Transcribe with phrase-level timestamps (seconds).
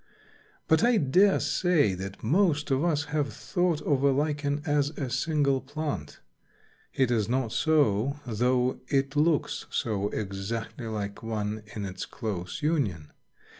[0.67, 5.11] But I dare say that most of us have thought of a Lichen as a
[5.11, 6.21] single plant.
[6.91, 13.11] It is not so, though it looks so exactly like one in its close union.